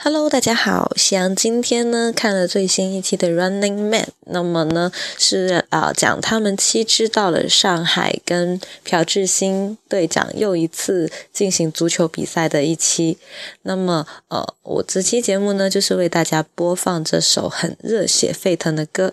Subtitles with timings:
[0.00, 13.18] Hello，大家好，夕阳今天呢看了最新一期的《Running Man》，那么呢是啊讲他们七支到了上海跟朴智星队长又一次进行足球比赛的一期。
[13.62, 19.12] 那么呃，我这期节目呢就是为大家播放这首很热血沸腾的歌，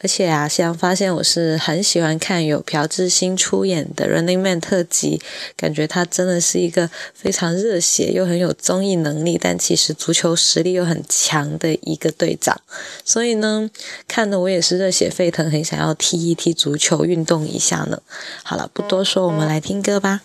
[0.00, 5.22] 而且啊，夕阳发现我是很喜欢看有朴智星出演的《Running Man》特辑，
[5.56, 10.23] 感觉他真的是一个非常热血又很有综艺能力，但其实足球。
[10.24, 12.58] 球实力又很强的一个队长，
[13.04, 13.68] 所以呢，
[14.08, 18.00] 看的我也是热血沸腾，很想要踢一踢足球，运动一下呢。
[18.42, 20.22] 好了，不多说，我们来听歌吧。